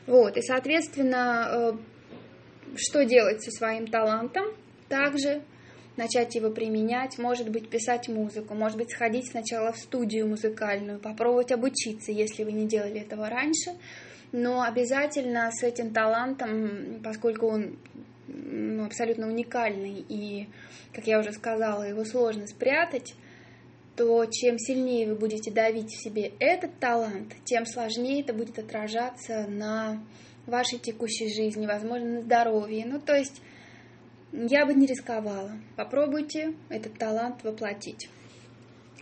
Вот, 0.06 0.36
и, 0.36 0.42
соответственно, 0.42 1.48
э, 1.50 1.72
что 2.76 3.04
делать 3.04 3.42
со 3.42 3.50
своим 3.50 3.86
талантом? 3.86 4.44
Также 4.88 5.42
начать 5.96 6.34
его 6.34 6.50
применять, 6.50 7.18
может 7.18 7.50
быть, 7.50 7.68
писать 7.68 8.08
музыку, 8.08 8.54
может 8.54 8.78
быть, 8.78 8.90
сходить 8.90 9.30
сначала 9.30 9.72
в 9.72 9.78
студию 9.78 10.28
музыкальную, 10.28 11.00
попробовать 11.00 11.52
обучиться, 11.52 12.12
если 12.12 12.44
вы 12.44 12.52
не 12.52 12.66
делали 12.66 13.00
этого 13.00 13.28
раньше, 13.28 13.72
но 14.32 14.62
обязательно 14.62 15.50
с 15.50 15.62
этим 15.62 15.92
талантом, 15.92 17.00
поскольку 17.02 17.46
он 17.46 17.78
ну, 18.28 18.84
абсолютно 18.84 19.26
уникальный 19.26 20.04
и, 20.08 20.48
как 20.92 21.06
я 21.06 21.18
уже 21.18 21.32
сказала, 21.32 21.82
его 21.82 22.04
сложно 22.04 22.46
спрятать, 22.46 23.14
то 23.96 24.26
чем 24.26 24.58
сильнее 24.58 25.08
вы 25.08 25.14
будете 25.14 25.50
давить 25.50 25.90
в 25.90 26.02
себе 26.02 26.32
этот 26.38 26.78
талант, 26.78 27.34
тем 27.44 27.64
сложнее 27.66 28.20
это 28.20 28.34
будет 28.34 28.58
отражаться 28.58 29.46
на 29.48 30.04
вашей 30.46 30.78
текущей 30.78 31.32
жизни, 31.34 31.66
возможно, 31.66 32.06
на 32.06 32.22
здоровье. 32.22 32.84
Ну, 32.86 33.00
то 33.00 33.14
есть 33.16 33.40
я 34.32 34.66
бы 34.66 34.74
не 34.74 34.86
рисковала. 34.86 35.52
Попробуйте 35.76 36.54
этот 36.68 36.98
талант 36.98 37.42
воплотить. 37.42 38.08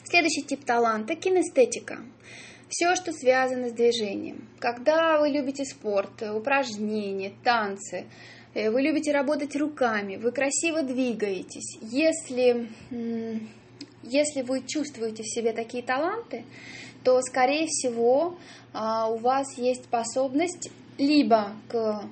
Следующий 0.05 0.43
тип 0.43 0.65
таланта– 0.65 1.15
кинестетика. 1.17 1.99
Все, 2.69 2.95
что 2.95 3.13
связано 3.13 3.69
с 3.69 3.73
движением. 3.73 4.49
Когда 4.59 5.19
вы 5.19 5.29
любите 5.29 5.65
спорт, 5.65 6.23
упражнения, 6.23 7.33
танцы, 7.43 8.07
э, 8.55 8.71
вы 8.71 8.83
любите 8.83 9.13
работать 9.13 9.57
руками, 9.57 10.17
вы 10.17 10.33
красиво 10.33 10.83
двигаетесь. 10.83 11.79
Если 11.83 12.69
если 14.05 14.43
вы 14.43 14.63
чувствуете 14.67 15.23
в 15.23 15.29
себе 15.29 15.53
такие 15.53 15.83
таланты, 15.83 16.45
то, 17.03 17.21
скорее 17.23 17.67
всего, 17.67 18.39
а, 18.73 19.09
у 19.09 19.17
вас 19.17 19.59
есть 19.59 19.85
способность 19.85 20.71
либо 20.99 21.53
к 21.69 22.03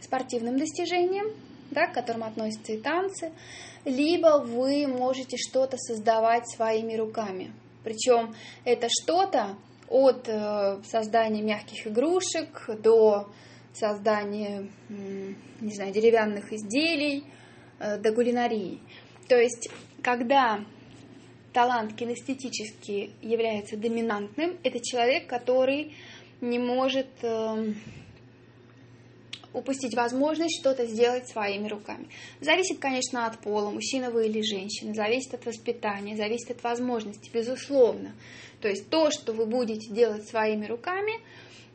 спортивным 0.00 0.58
достижениям, 0.58 1.26
да, 1.70 1.86
к 1.86 1.94
которым 1.94 2.24
относятся 2.24 2.72
и 2.72 2.78
танцы, 2.78 3.32
либо 3.84 4.38
вы 4.38 4.86
можете 4.86 5.36
что-то 5.36 5.76
создавать 5.78 6.48
своими 6.48 6.94
руками. 6.94 7.52
Причем 7.82 8.34
это 8.64 8.88
что-то 8.90 9.56
от 9.88 10.28
э, 10.28 10.80
создания 10.84 11.42
мягких 11.42 11.86
игрушек 11.86 12.70
до 12.82 13.28
создания, 13.74 14.68
не 14.88 15.74
знаю, 15.74 15.92
деревянных 15.92 16.52
изделий, 16.52 17.24
э, 17.78 17.98
до 17.98 18.12
кулинарии. 18.12 18.80
То 19.28 19.36
есть, 19.36 19.68
когда 20.02 20.64
талант 21.52 21.94
кинестетически 21.94 23.10
является 23.20 23.76
доминантным, 23.76 24.58
это 24.62 24.80
человек, 24.80 25.26
который 25.26 25.94
не 26.40 26.58
может 26.58 27.08
э, 27.22 27.74
упустить 29.52 29.94
возможность 29.94 30.60
что-то 30.60 30.86
сделать 30.86 31.28
своими 31.28 31.68
руками. 31.68 32.08
Зависит, 32.40 32.78
конечно, 32.78 33.26
от 33.26 33.38
пола, 33.38 33.70
мужчина 33.70 34.10
вы 34.10 34.26
или 34.26 34.40
женщина, 34.42 34.94
зависит 34.94 35.34
от 35.34 35.46
воспитания, 35.46 36.16
зависит 36.16 36.50
от 36.50 36.62
возможностей, 36.62 37.30
безусловно. 37.32 38.14
То 38.60 38.68
есть 38.68 38.88
то, 38.88 39.10
что 39.10 39.32
вы 39.32 39.46
будете 39.46 39.92
делать 39.92 40.28
своими 40.28 40.66
руками, 40.66 41.12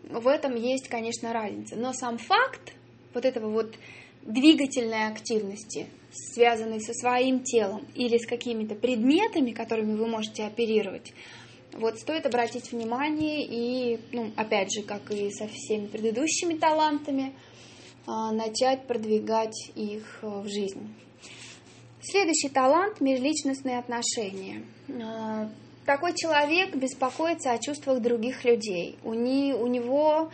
в 0.04 0.28
этом 0.28 0.56
есть, 0.56 0.88
конечно, 0.88 1.34
разница. 1.34 1.76
Но 1.76 1.94
сам 1.94 2.18
факт 2.18 2.74
вот 3.14 3.26
этого 3.26 3.50
вот 3.50 3.76
двигательной 4.24 5.08
активности, 5.08 5.88
связанной 6.12 6.82
со 6.82 6.94
своим 6.94 7.44
телом 7.44 7.86
или 7.96 8.18
с 8.18 8.26
какими-то 8.26 8.76
предметами, 8.76 9.52
которыми 9.52 9.96
вы 9.96 10.08
можете 10.08 10.44
оперировать, 10.44 11.14
вот 11.74 12.00
стоит 12.00 12.26
обратить 12.26 12.72
внимание 12.72 13.46
и, 13.46 14.00
ну, 14.12 14.32
опять 14.36 14.74
же, 14.74 14.82
как 14.84 15.12
и 15.12 15.30
со 15.32 15.48
всеми 15.48 15.86
предыдущими 15.88 16.56
талантами, 16.56 17.34
а, 18.08 18.32
начать 18.32 18.88
продвигать 18.88 19.72
их 19.76 20.20
э, 20.22 20.28
в 20.28 20.48
жизнь. 20.48 20.96
Следующий 22.02 22.50
талант– 22.50 23.00
межличностные 23.02 23.80
отношения. 23.80 24.64
А, 24.90 25.50
такой 25.86 26.16
человек 26.16 26.74
беспокоится 26.76 27.52
о 27.52 27.60
чувствах 27.60 28.02
других 28.02 28.46
людей. 28.46 28.98
У, 29.04 29.14
не, 29.14 29.54
у 29.54 29.68
него 29.68 30.32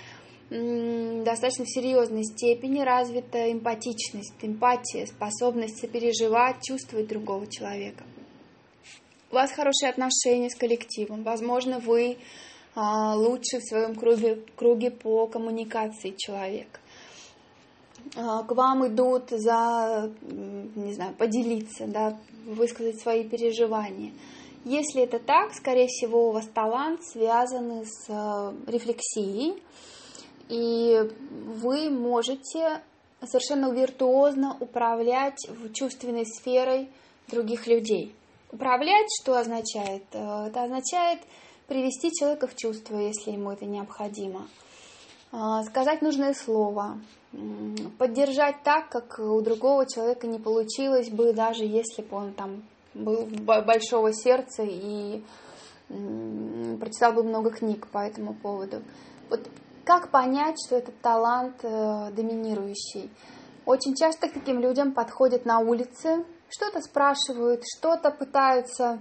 достаточно 0.53 1.65
в 1.65 1.69
серьезной 1.69 2.23
степени 2.23 2.81
развита 2.81 3.51
эмпатичность, 3.51 4.35
эмпатия, 4.41 5.07
способность 5.07 5.79
сопереживать, 5.79 6.61
чувствовать 6.61 7.07
другого 7.07 7.47
человека. 7.47 8.03
У 9.31 9.35
вас 9.35 9.51
хорошие 9.51 9.89
отношения 9.89 10.51
с 10.51 10.55
коллективом, 10.55 11.23
возможно, 11.23 11.79
вы 11.79 12.17
а, 12.75 13.15
лучше 13.15 13.59
в 13.59 13.63
своем 13.63 13.95
круге, 13.95 14.43
круге 14.55 14.91
по 14.91 15.25
коммуникации 15.25 16.13
человек. 16.15 16.79
А, 18.15 18.43
к 18.43 18.51
вам 18.51 18.87
идут 18.87 19.31
за, 19.31 20.11
не 20.21 20.93
знаю, 20.93 21.15
поделиться, 21.15 21.87
да, 21.87 22.15
высказать 22.45 22.99
свои 23.01 23.27
переживания. 23.27 24.13
Если 24.65 25.01
это 25.01 25.17
так, 25.17 25.55
скорее 25.55 25.87
всего, 25.87 26.29
у 26.29 26.31
вас 26.31 26.45
талант 26.53 27.03
связан 27.03 27.85
с 27.85 28.05
а, 28.09 28.53
рефлексией, 28.67 29.55
и 30.53 31.09
вы 31.47 31.89
можете 31.89 32.83
совершенно 33.25 33.71
виртуозно 33.71 34.55
управлять 34.59 35.39
чувственной 35.73 36.25
сферой 36.27 36.89
других 37.27 37.65
людей. 37.65 38.15
Управлять 38.51 39.07
что 39.19 39.35
означает? 39.35 40.03
Э, 40.11 40.47
это 40.47 40.63
означает 40.63 41.21
привести 41.67 42.11
человека 42.11 42.45
в 42.45 42.55
чувство, 42.55 42.99
если 42.99 43.31
ему 43.31 43.51
это 43.51 43.65
необходимо. 43.65 44.47
Э, 45.31 45.63
сказать 45.67 46.03
нужное 46.03 46.35
слово. 46.35 46.99
Поддержать 47.97 48.57
так, 48.63 48.89
как 48.89 49.17
у 49.17 49.41
другого 49.41 49.87
человека 49.89 50.27
не 50.27 50.37
получилось 50.37 51.09
бы, 51.09 51.33
даже 51.33 51.63
если 51.63 52.03
бы 52.03 52.15
он 52.15 52.33
там 52.33 52.61
был 52.93 53.25
большого 53.25 54.13
сердца 54.13 54.61
и 54.63 55.23
прочитал 56.79 57.13
бы 57.13 57.23
много 57.23 57.49
книг 57.49 57.87
по 57.87 57.97
этому 57.97 58.35
поводу. 58.35 58.83
Вот 59.31 59.49
как 59.85 60.09
понять, 60.09 60.55
что 60.65 60.77
этот 60.77 60.99
талант 61.01 61.63
э, 61.63 62.11
доминирующий? 62.11 63.11
Очень 63.65 63.95
часто 63.95 64.27
к 64.27 64.33
таким 64.33 64.59
людям 64.59 64.93
подходят 64.93 65.45
на 65.45 65.59
улице, 65.59 66.25
что-то 66.49 66.81
спрашивают, 66.81 67.63
что-то 67.77 68.11
пытаются 68.11 68.99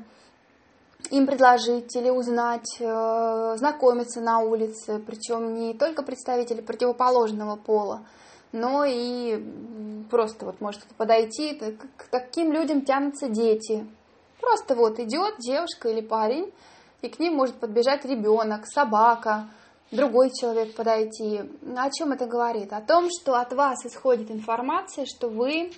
им 1.11 1.27
предложить 1.27 1.95
или 1.97 2.11
узнать, 2.11 2.77
э, 2.81 3.57
знакомиться 3.57 4.21
на 4.21 4.39
улице, 4.39 4.99
причем 4.99 5.55
не 5.55 5.75
только 5.75 6.03
представители 6.03 6.61
противоположного 6.61 7.57
пола, 7.57 8.07
но 8.53 8.85
и 8.85 9.43
просто 10.11 10.47
вот 10.47 10.61
может 10.61 10.83
подойти, 10.97 11.55
к 11.97 12.05
таким 12.11 12.53
людям 12.53 12.85
тянутся 12.85 13.29
дети. 13.29 13.87
Просто 14.41 14.75
вот 14.75 14.99
идет 14.99 15.37
девушка 15.39 15.89
или 15.89 16.01
парень, 16.01 16.53
и 17.01 17.09
к 17.09 17.19
ним 17.19 17.35
может 17.35 17.57
подбежать 17.57 18.05
ребенок, 18.05 18.67
собака, 18.67 19.49
другой 19.93 20.31
человек 20.31 20.75
подойти. 20.75 21.43
О 21.77 21.91
чем 21.91 22.13
это 22.13 22.27
говорит? 22.27 22.73
О 22.73 22.81
том, 22.81 23.09
что 23.11 23.35
от 23.35 23.53
вас 23.53 23.85
исходит 23.87 24.31
информация, 24.31 25.05
что 25.05 25.29
вы 25.29 25.71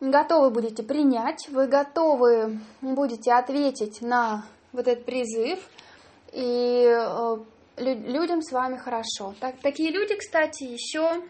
готовы 0.00 0.50
будете 0.50 0.82
принять, 0.82 1.48
вы 1.50 1.68
готовы 1.68 2.58
будете 2.80 3.32
ответить 3.32 4.00
на 4.00 4.44
вот 4.72 4.88
этот 4.88 5.04
призыв, 5.04 5.60
и 6.32 6.84
э, 6.86 7.36
людям 7.78 8.42
с 8.42 8.52
вами 8.52 8.76
хорошо. 8.76 9.34
Так, 9.40 9.60
такие 9.60 9.90
люди, 9.90 10.16
кстати, 10.16 10.64
еще 10.64 11.22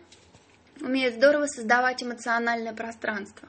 умеют 0.80 1.14
здорово 1.14 1.46
создавать 1.46 2.02
эмоциональное 2.02 2.74
пространство. 2.74 3.48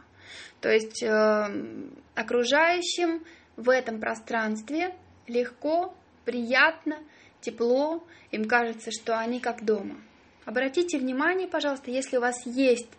То 0.62 0.69
есть 0.69 1.03
э, 1.03 1.89
окружающим 2.15 3.24
в 3.55 3.69
этом 3.69 4.00
пространстве 4.00 4.95
легко, 5.27 5.93
приятно, 6.25 6.97
тепло, 7.41 8.03
им 8.32 8.46
кажется, 8.46 8.91
что 8.91 9.17
они 9.17 9.39
как 9.39 9.63
дома. 9.65 10.01
Обратите 10.46 10.98
внимание, 10.98 11.48
пожалуйста, 11.48 11.91
если 11.91 12.17
у 12.17 12.22
вас 12.22 12.46
есть 12.46 12.89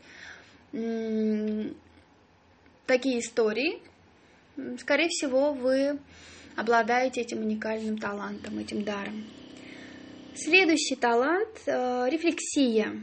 такие 2.87 3.21
истории, 3.21 3.81
скорее 4.79 5.09
всего, 5.09 5.53
вы 5.53 5.99
обладаете 6.57 7.21
этим 7.21 7.39
уникальным 7.39 7.99
талантом, 7.99 8.59
этим 8.59 8.83
даром. 8.83 9.25
Следующий 10.35 10.97
талант 10.97 11.63
э,– 11.67 12.07
рефлексия. 12.11 13.01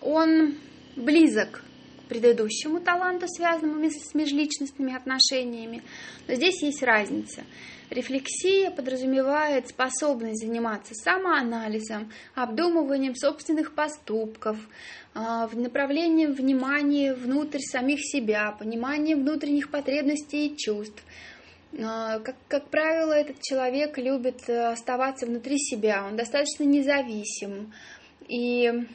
Он 0.00 0.56
близок 0.96 1.62
предыдущему 2.08 2.80
таланту, 2.80 3.26
связанному 3.28 3.88
с 3.90 4.14
межличностными 4.14 4.94
отношениями, 4.94 5.82
но 6.26 6.34
здесь 6.34 6.62
есть 6.62 6.82
разница. 6.82 7.44
Рефлексия 7.90 8.70
подразумевает 8.70 9.68
способность 9.68 10.44
заниматься 10.44 10.94
самоанализом, 10.94 12.12
обдумыванием 12.34 13.14
собственных 13.14 13.74
поступков, 13.74 14.58
а, 15.14 15.48
направлением 15.52 16.32
внимания 16.32 17.14
внутрь 17.14 17.60
самих 17.60 18.00
себя, 18.02 18.52
пониманием 18.52 19.20
внутренних 19.20 19.70
потребностей 19.70 20.48
и 20.48 20.56
чувств. 20.56 21.02
А, 21.82 22.18
как, 22.20 22.36
как 22.48 22.68
правило, 22.68 23.12
этот 23.12 23.40
человек 23.42 23.96
любит 23.98 24.48
э, 24.48 24.72
оставаться 24.72 25.26
внутри 25.26 25.58
себя, 25.58 26.04
он 26.06 26.16
достаточно 26.16 26.64
независим, 26.64 27.72
и 28.26 28.86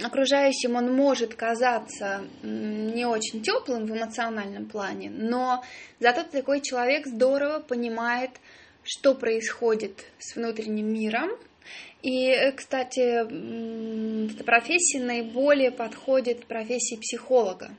окружающим 0.00 0.76
он 0.76 0.94
может 0.94 1.34
казаться 1.34 2.24
не 2.42 3.04
очень 3.04 3.42
теплым 3.42 3.86
в 3.86 3.96
эмоциональном 3.96 4.66
плане, 4.66 5.10
но 5.10 5.62
зато 5.98 6.22
такой 6.22 6.60
человек 6.60 7.06
здорово 7.06 7.60
понимает, 7.60 8.30
что 8.82 9.14
происходит 9.14 10.04
с 10.18 10.36
внутренним 10.36 10.92
миром. 10.92 11.30
И, 12.02 12.28
э, 12.28 12.52
кстати, 12.52 13.20
эта 14.32 14.44
профессия 14.44 15.00
наиболее 15.00 15.70
подходит 15.70 16.46
профессии 16.46 16.96
психолога. 16.96 17.70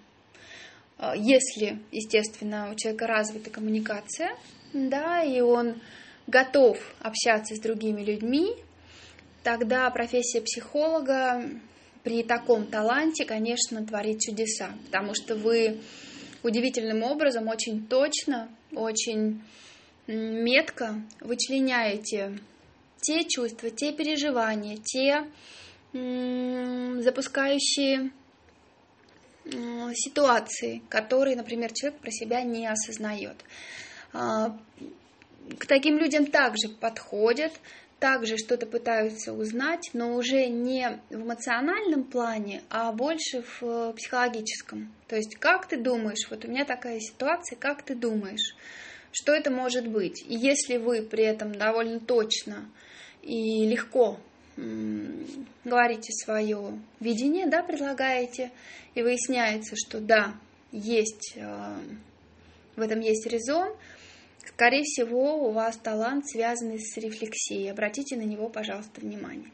А, 1.00 1.16
если, 1.16 1.80
естественно, 1.92 2.70
у 2.72 2.76
человека 2.76 3.08
развита 3.08 3.50
коммуникация, 3.50 4.36
да, 4.74 5.24
и 5.24 5.42
он 5.42 5.82
готов 6.28 6.78
общаться 7.00 7.56
с 7.56 7.60
другими 7.60 8.04
людьми, 8.04 8.56
тогда 9.44 9.90
профессия 9.90 10.42
психолога 10.42 11.44
при 12.04 12.24
таком 12.24 12.66
таланте, 12.66 13.26
конечно, 13.26 13.86
творит 13.86 14.20
чудеса, 14.20 14.72
потому 14.86 15.14
что 15.14 15.36
вы 15.36 15.80
удивительным 16.44 17.04
образом, 17.04 17.48
очень 17.48 17.86
точно, 17.88 18.50
очень 18.74 19.42
метко 20.08 21.02
вычленяете 21.20 22.40
те 23.02 23.24
чувства, 23.28 23.70
те 23.70 23.92
переживания, 23.92 24.78
те 24.78 25.26
запускающие 25.94 28.12
ситуации, 29.96 30.82
которые, 30.90 31.36
например, 31.36 31.74
человек 31.74 32.00
про 32.00 32.12
себя 32.12 32.44
не 32.44 32.68
осознает. 32.68 33.36
А, 34.14 34.56
к 35.58 35.66
таким 35.66 35.98
людям 35.98 36.28
также 36.28 36.70
подходят 36.70 37.52
также 38.02 38.38
что-то 38.38 38.66
пытаются 38.66 39.32
узнать, 39.32 39.92
но 39.94 40.16
уже 40.16 40.48
не 40.48 41.00
в 41.12 41.18
эмоциональном 41.18 42.04
плане, 42.04 42.64
а 42.68 42.92
больше 42.92 43.44
в 43.44 43.64
э, 43.64 43.94
психологическом. 43.94 44.92
То 45.08 45.16
есть, 45.16 45.36
как 45.36 45.68
ты 45.68 45.78
думаешь, 45.78 46.28
вот 46.32 46.44
у 46.44 46.48
меня 46.48 46.66
такая 46.66 47.00
ситуация, 47.00 47.58
как 47.58 47.84
ты 47.84 47.94
думаешь, 47.94 48.56
что 49.12 49.34
это 49.34 49.52
может 49.52 49.88
быть? 49.88 50.24
И 50.28 50.36
если 50.36 50.78
вы 50.78 51.04
при 51.04 51.24
этом 51.24 51.54
довольно 51.54 52.00
точно 52.00 52.68
и 53.22 53.68
легко 53.68 54.20
говорите 55.64 56.12
свое 56.12 56.80
видение, 57.00 57.48
да, 57.48 57.62
предлагаете, 57.62 58.52
и 58.96 59.04
выясняется, 59.04 59.76
что 59.76 60.00
да, 60.00 60.34
есть, 60.72 61.34
э, 61.36 61.76
в 62.76 62.82
этом 62.82 63.00
есть 63.00 63.28
резон, 63.28 63.76
Скорее 64.56 64.84
всего, 64.84 65.48
у 65.48 65.52
вас 65.52 65.78
талант, 65.78 66.30
связанный 66.30 66.80
с 66.80 66.96
рефлексией. 66.98 67.72
Обратите 67.72 68.16
на 68.16 68.22
него, 68.22 68.48
пожалуйста, 68.48 69.02
внимание. 69.02 69.50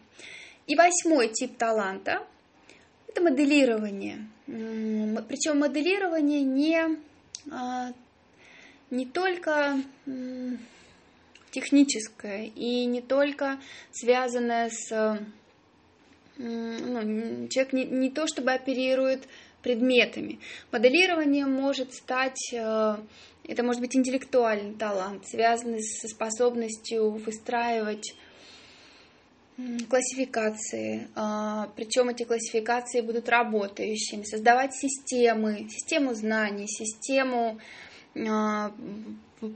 И 0.67 0.75
восьмой 0.75 1.29
тип 1.29 1.57
таланта– 1.57 2.27
это 3.07 3.21
моделирование. 3.21 4.27
Причем 4.45 5.59
моделирование 5.59 6.41
не, 6.41 6.97
а, 7.49 7.93
не 8.89 9.05
только 9.05 9.81
техническое 11.51 12.45
и 12.45 12.85
не 12.85 13.01
только 13.01 13.59
связанное 13.91 14.69
с... 14.69 15.19
Ну, 16.39 17.47
человек 17.47 17.73
не, 17.73 17.85
не 17.85 18.09
то 18.11 18.27
чтобы 18.27 18.51
оперирует 18.51 19.27
предметами. 19.67 20.39
Моделирование 20.71 21.45
может 21.45 21.93
стать 21.93 22.53
э, 22.53 22.95
это 23.43 23.63
может 23.63 23.81
быть 23.81 23.97
интеллектуальный 23.97 24.73
талант, 24.75 25.27
связанный 25.27 25.83
со 25.83 26.07
способностью 26.07 27.11
выстраивать 27.11 28.15
классификации, 29.89 31.09
а, 31.15 31.67
причем 31.75 32.09
эти 32.09 32.23
классификации 32.23 33.01
будут 33.01 33.27
работающими, 33.27 34.23
создавать 34.23 34.73
системы, 34.73 35.67
систему 35.69 36.13
знаний, 36.13 36.67
систему 36.67 37.59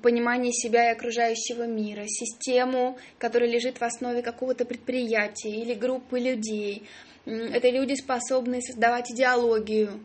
понимания 0.01 0.51
себя 0.51 0.89
и 0.89 0.93
окружающего 0.93 1.65
мира, 1.65 2.03
систему, 2.07 2.97
которая 3.17 3.49
лежит 3.49 3.79
в 3.79 3.83
основе 3.83 4.21
какого-то 4.21 4.65
предприятия 4.65 5.49
или 5.49 5.73
группы 5.73 6.19
людей. 6.19 6.83
Это 7.25 7.69
люди, 7.69 7.95
способные 7.95 8.61
создавать 8.61 9.11
идеологию 9.11 9.99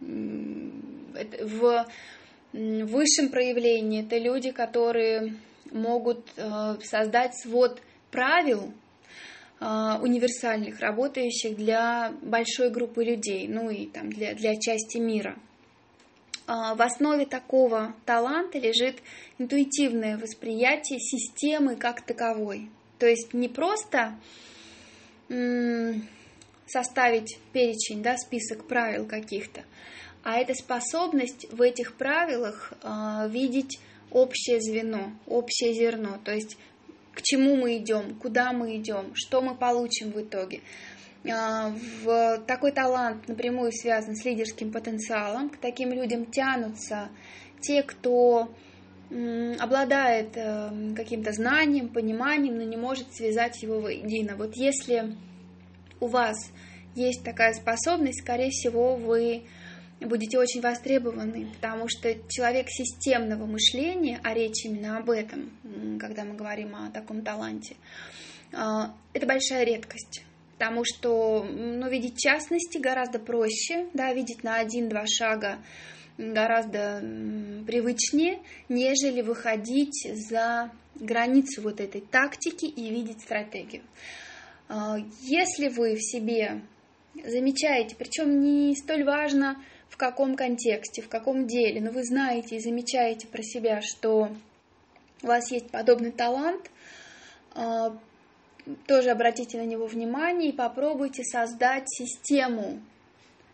в 0.00 1.86
в 2.52 2.86
высшем 2.86 3.28
проявлении 3.30 4.04
это 4.04 4.18
люди, 4.18 4.50
которые 4.50 5.34
могут 5.70 6.26
э, 6.36 6.76
создать 6.82 7.36
свод 7.36 7.80
правил 8.10 8.72
э, 9.60 9.64
универсальных, 10.00 10.80
работающих 10.80 11.56
для 11.56 12.12
большой 12.22 12.70
группы 12.70 13.04
людей, 13.04 13.46
ну 13.46 13.70
и 13.70 13.86
там 13.86 14.10
для, 14.10 14.34
для 14.34 14.56
части 14.56 14.98
мира. 14.98 15.38
А, 16.52 16.74
в 16.74 16.82
основе 16.82 17.26
такого 17.26 17.94
таланта 18.04 18.58
лежит 18.58 18.96
интуитивное 19.38 20.18
восприятие 20.18 20.98
системы 20.98 21.76
как 21.76 22.04
таковой. 22.04 22.68
То 22.98 23.06
есть 23.06 23.32
не 23.32 23.48
просто 23.48 24.18
составить 26.66 27.38
перечень, 27.52 28.02
да, 28.02 28.16
список 28.16 28.66
правил 28.66 29.06
каких-то, 29.06 29.62
а 30.24 30.38
это 30.38 30.54
способность 30.54 31.46
в 31.52 31.62
этих 31.62 31.94
правилах 31.94 32.72
э, 32.82 33.28
видеть 33.28 33.78
общее 34.10 34.60
звено, 34.60 35.12
общее 35.28 35.72
зерно, 35.72 36.18
то 36.24 36.32
есть 36.32 36.56
к 37.14 37.22
чему 37.22 37.54
мы 37.54 37.76
идем, 37.76 38.16
куда 38.16 38.52
мы 38.52 38.76
идем, 38.76 39.12
что 39.14 39.40
мы 39.40 39.54
получим 39.54 40.10
в 40.10 40.20
итоге. 40.20 40.62
Э, 41.24 41.70
в 42.02 42.38
такой 42.46 42.72
талант 42.72 43.28
напрямую 43.28 43.72
связан 43.72 44.16
с 44.16 44.24
лидерским 44.24 44.72
потенциалом. 44.72 45.50
К 45.50 45.58
таким 45.58 45.92
людям 45.92 46.26
тянутся 46.26 47.10
те, 47.60 47.82
кто 47.82 48.50
обладает 49.58 50.36
э, 50.36 50.94
каким-то 50.94 51.32
знанием, 51.32 51.88
пониманием, 51.88 52.56
но 52.56 52.62
не 52.62 52.76
может 52.76 53.12
связать 53.12 53.60
его 53.60 53.80
воедино. 53.80 54.36
Вот 54.36 54.54
если 54.54 55.16
у 55.98 56.06
вас 56.06 56.36
есть 56.94 57.24
такая 57.24 57.52
способность, 57.54 58.20
скорее 58.20 58.50
всего, 58.50 58.94
вы 58.94 59.42
будете 60.00 60.38
очень 60.38 60.60
востребованы, 60.60 61.48
потому 61.54 61.88
что 61.88 62.14
человек 62.28 62.68
системного 62.70 63.46
мышления, 63.46 64.20
а 64.22 64.32
речь 64.32 64.64
именно 64.64 64.98
об 64.98 65.10
этом, 65.10 65.50
когда 65.98 66.24
мы 66.24 66.34
говорим 66.34 66.76
о 66.76 66.90
таком 66.90 67.22
таланте, 67.22 67.76
а, 68.52 68.94
это 69.12 69.26
большая 69.26 69.64
редкость. 69.64 70.22
Потому 70.60 70.84
что 70.84 71.42
ну, 71.42 71.88
видеть 71.88 72.18
частности 72.18 72.76
гораздо 72.76 73.18
проще, 73.18 73.88
да, 73.94 74.12
видеть 74.12 74.44
на 74.44 74.56
один-два 74.56 75.06
шага 75.06 75.58
гораздо 76.18 77.00
привычнее, 77.66 78.40
нежели 78.68 79.22
выходить 79.22 80.06
за 80.28 80.70
границу 80.96 81.62
вот 81.62 81.80
этой 81.80 82.02
тактики 82.02 82.66
и 82.66 82.90
видеть 82.90 83.22
стратегию. 83.22 83.82
А, 84.68 84.98
если 85.22 85.68
вы 85.68 85.94
в 85.94 86.02
себе 86.02 86.60
замечаете, 87.24 87.96
причем 87.96 88.42
не 88.42 88.76
столь 88.76 89.04
важно 89.04 89.56
в 89.88 89.96
каком 89.96 90.36
контексте, 90.36 91.00
в 91.00 91.08
каком 91.08 91.46
деле, 91.46 91.80
но 91.80 91.90
вы 91.90 92.04
знаете 92.04 92.56
и 92.56 92.60
замечаете 92.60 93.26
про 93.28 93.42
себя, 93.42 93.80
что 93.80 94.28
у 95.22 95.26
вас 95.26 95.50
есть 95.50 95.70
подобный 95.70 96.12
талант, 96.12 96.70
а, 97.54 97.96
тоже 98.86 99.10
обратите 99.10 99.58
на 99.58 99.64
него 99.64 99.86
внимание 99.86 100.50
и 100.50 100.56
попробуйте 100.56 101.22
создать 101.24 101.84
систему, 101.88 102.80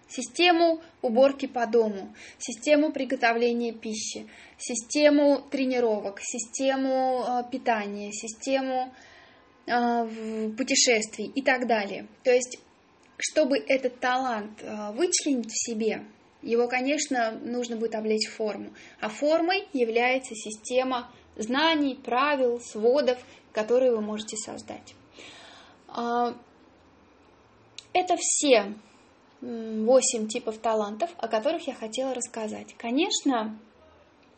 систему 0.08 0.80
уборки 1.02 1.46
по 1.46 1.66
дому, 1.66 2.14
систему 2.38 2.92
приготовления 2.92 3.72
пищи, 3.72 4.26
систему 4.58 5.40
тренировок, 5.50 6.20
систему 6.20 7.22
а, 7.26 7.42
питания, 7.42 8.12
систему 8.12 8.92
а, 9.66 10.06
путешествий 10.56 11.26
и 11.34 11.42
так 11.42 11.66
далее. 11.66 12.06
То 12.22 12.32
есть, 12.32 12.58
чтобы 13.18 13.58
этот 13.58 13.98
талант 13.98 14.62
вычленить 14.94 15.50
в 15.50 15.66
себе, 15.66 16.04
его, 16.42 16.68
конечно, 16.68 17.32
нужно 17.42 17.76
будет 17.76 17.94
облечь 17.94 18.28
в 18.28 18.36
форму. 18.36 18.72
А 19.00 19.08
формой 19.08 19.66
является 19.72 20.34
система 20.34 21.10
знаний, 21.36 21.94
правил, 21.94 22.60
сводов, 22.60 23.18
которые 23.52 23.92
вы 23.92 24.02
можете 24.02 24.36
создать. 24.36 24.95
А, 25.96 26.34
это 27.94 28.16
все 28.18 28.74
восемь 29.40 30.28
типов 30.28 30.58
талантов, 30.58 31.10
о 31.16 31.28
которых 31.28 31.66
я 31.66 31.74
хотела 31.74 32.14
рассказать. 32.14 32.74
Конечно, 32.76 33.58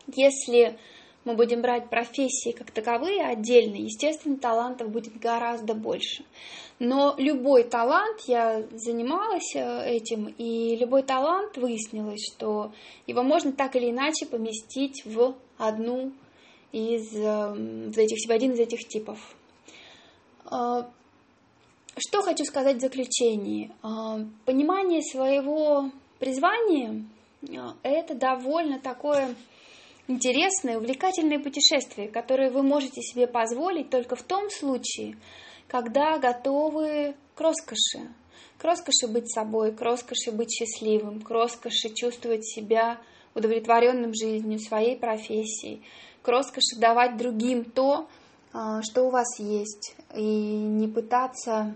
если 0.07 0.79
мы 1.25 1.35
будем 1.35 1.61
брать 1.61 1.91
профессии 1.91 2.53
как 2.53 2.71
таковые 2.71 3.23
отдельно, 3.25 3.77
естественно, 3.77 4.37
талантов 4.37 4.91
будет 4.91 5.19
гораздо 5.19 5.75
больше. 5.75 6.25
Но 6.79 7.17
любой 7.19 7.65
талант, 7.65 8.21
я 8.29 8.63
занималась 8.71 9.55
э, 9.57 9.91
этим, 9.91 10.33
и 10.39 10.77
любой 10.77 11.03
талант 11.03 11.57
выяснилось, 11.57 12.25
что 12.33 12.73
его 13.09 13.25
можно 13.25 13.51
так 13.53 13.75
или 13.75 13.91
иначе 13.91 14.27
поместить 14.27 15.05
в 15.05 15.35
одну 15.57 16.13
из, 16.71 17.13
э, 17.15 17.89
из 17.89 17.99
этих, 17.99 18.29
в 18.29 18.31
один 18.31 18.53
из 18.53 18.61
этих 18.61 18.87
типов. 18.87 19.19
Что 21.97 22.23
хочу 22.23 22.45
сказать 22.45 22.77
в 22.77 22.81
заключении? 22.81 23.73
А, 23.83 24.21
понимание 24.45 25.03
своего 25.03 25.91
призвания 26.19 27.05
а,– 27.57 27.77
это 27.83 28.15
довольно 28.15 28.79
такое 28.79 29.35
интересное, 30.07 30.79
увлекательное 30.79 31.39
путешествие, 31.39 32.09
которое 32.09 32.51
вы 32.51 32.63
можете 32.63 33.03
себе 33.03 33.27
позволить 33.27 33.91
только 33.91 34.17
в 34.17 34.23
том 34.23 34.51
случае, 34.51 35.17
когда 35.69 36.19
готовы 36.19 37.15
к 37.35 37.41
роскоши. 37.41 38.09
К 38.59 38.65
роскоши 38.65 39.07
быть 39.07 39.33
собой, 39.33 39.73
к 39.73 39.81
роскоши 39.81 40.33
быть 40.33 40.51
счастливым, 40.51 41.23
к 41.23 41.31
роскоши 41.31 41.95
чувствовать 41.95 42.45
себя 42.45 42.99
удовлетворенным 43.35 44.13
жизнью, 44.15 44.59
своей 44.59 44.97
профессией, 44.97 45.83
к 46.23 46.29
роскоши 46.29 46.77
давать 46.79 47.17
другим 47.17 47.65
то, 47.65 48.09
что 48.51 49.03
у 49.03 49.11
вас 49.11 49.39
есть, 49.39 49.95
и 50.15 50.23
не 50.23 50.89
пытаться 50.89 51.75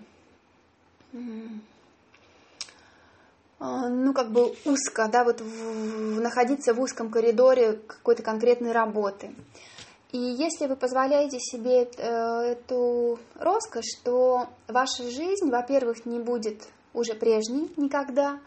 а, 3.64 3.88
ну, 3.88 4.12
как 4.12 4.32
бы 4.32 4.56
узко, 4.64 5.08
да, 5.08 5.22
вот 5.22 5.40
в, 5.40 6.20
находиться 6.20 6.74
в 6.74 6.80
узком 6.80 7.10
коридоре 7.10 7.74
какой-то 7.74 8.24
конкретной 8.24 8.72
работы. 8.72 9.32
И 10.10 10.18
если 10.18 10.66
вы 10.66 10.74
позволяете 10.74 11.38
себе 11.38 11.84
э, 11.84 12.54
эту 12.54 13.20
роскошь, 13.38 14.00
то 14.02 14.48
ваша 14.66 15.04
жизнь, 15.04 15.48
во-первых, 15.48 16.06
не 16.06 16.18
будет 16.18 16.66
уже 16.92 17.14
прежней 17.14 17.72
никогда, 17.76 18.40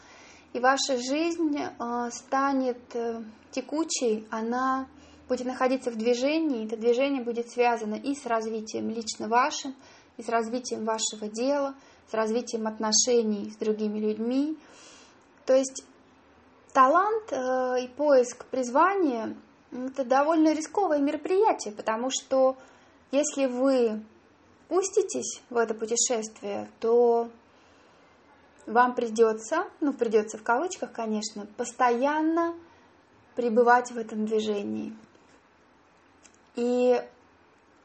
и 0.51 0.59
ваша 0.59 0.97
жизнь 0.97 1.57
э, 1.59 2.09
станет 2.11 2.77
э, 2.93 3.23
текучей, 3.51 4.27
она 4.29 4.85
будет 5.27 5.45
находиться 5.45 5.91
в 5.91 5.95
движении, 5.95 6.65
это 6.65 6.77
движение 6.77 7.23
будет 7.23 7.49
связано 7.49 7.95
и 7.95 8.15
с 8.15 8.25
развитием 8.25 8.89
лично 8.89 9.27
вашим, 9.27 9.75
и 10.17 10.23
с 10.23 10.29
развитием 10.29 10.85
вашего 10.85 11.27
дела, 11.27 11.75
с 12.09 12.13
развитием 12.13 12.67
отношений 12.67 13.51
с 13.51 13.57
другими 13.57 13.99
людьми. 13.99 14.57
То 15.45 15.55
есть 15.55 15.83
талант 16.73 17.31
и 17.31 17.87
поиск 17.95 18.45
призвания 18.45 19.35
это 19.71 20.05
довольно 20.05 20.53
рисковое 20.53 20.99
мероприятие, 20.99 21.73
потому 21.73 22.09
что 22.09 22.55
если 23.11 23.45
вы 23.45 24.03
пуститесь 24.67 25.41
в 25.49 25.57
это 25.57 25.73
путешествие, 25.73 26.69
то 26.79 27.29
вам 28.65 28.95
придется, 28.95 29.67
ну 29.81 29.93
придется 29.93 30.37
в 30.37 30.43
кавычках, 30.43 30.91
конечно, 30.91 31.45
постоянно 31.57 32.55
пребывать 33.35 33.91
в 33.91 33.97
этом 33.97 34.25
движении. 34.25 34.95
И, 36.55 37.01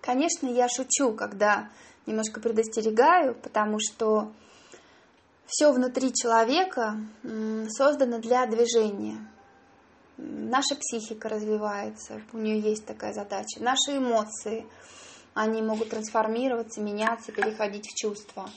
конечно, 0.01 0.47
я 0.47 0.69
шучу, 0.69 1.13
когда 1.13 1.71
немножко 2.07 2.41
предостерегаю, 2.41 3.35
потому 3.35 3.79
что 3.81 4.33
все 5.47 5.73
внутри 5.73 6.13
человека 6.13 6.97
создано 7.69 8.19
для 8.19 8.47
движения 8.47 9.31
наша 10.21 10.77
психика 10.77 11.29
развивается, 11.29 12.21
у 12.33 12.39
нее 12.39 12.61
есть 12.61 12.85
такая 12.85 13.13
задача. 13.13 13.61
Наши 13.61 13.97
эмоции, 13.97 14.67
они 15.35 15.63
могут 15.63 15.91
трансформироваться, 15.91 16.81
меняться, 16.81 17.33
переходить 17.33 17.87
в 17.87 17.95
чувства. 17.95 18.49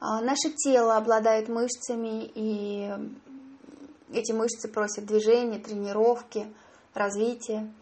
А 0.00 0.20
наше 0.20 0.50
тело 0.50 0.96
обладает 0.96 1.48
мышцами, 1.48 2.30
и 2.34 2.92
эти 4.12 4.32
мышцы 4.32 4.68
просят 4.68 5.06
движения, 5.06 5.58
тренировки, 5.58 6.46
развития. 6.94 7.72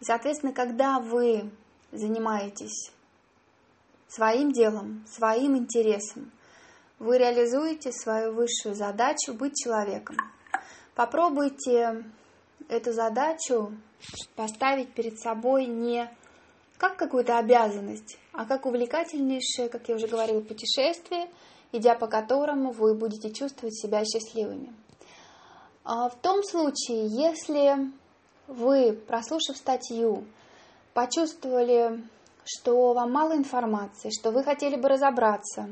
Соответственно, 0.00 0.52
когда 0.52 0.98
вы 0.98 1.50
занимаетесь 1.92 2.90
своим 4.08 4.52
делом, 4.52 5.04
своим 5.08 5.56
интересом, 5.56 6.30
вы 6.98 7.18
реализуете 7.18 7.92
свою 7.92 8.32
высшую 8.32 8.74
задачу 8.74 9.32
быть 9.34 9.54
человеком. 9.56 10.16
Попробуйте 10.94 12.04
эту 12.68 12.92
задачу 12.92 13.72
поставить 14.36 14.92
перед 14.94 15.18
собой 15.18 15.66
не 15.66 16.10
как 16.78 16.96
какую-то 16.96 17.38
обязанность, 17.38 18.18
а 18.32 18.46
как 18.46 18.64
увлекательнейшее, 18.64 19.68
как 19.68 19.88
я 19.88 19.96
уже 19.96 20.06
говорила, 20.06 20.40
путешествие, 20.40 21.30
идя 21.72 21.94
по 21.94 22.06
которому 22.06 22.72
вы 22.72 22.94
будете 22.94 23.32
чувствовать 23.32 23.74
себя 23.74 24.02
счастливыми. 24.04 24.72
А 25.84 26.08
в 26.08 26.16
том 26.20 26.42
случае, 26.42 27.06
если 27.06 27.90
вы, 28.50 28.92
прослушав 28.92 29.56
статью, 29.56 30.24
почувствовали, 30.92 32.02
что 32.44 32.92
вам 32.92 33.12
мало 33.12 33.36
информации, 33.36 34.10
что 34.10 34.30
вы 34.30 34.44
хотели 34.44 34.76
бы 34.76 34.88
разобраться 34.88 35.68